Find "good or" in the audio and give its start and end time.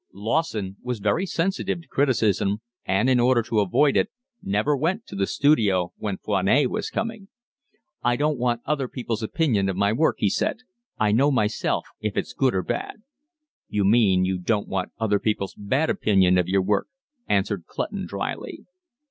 12.33-12.63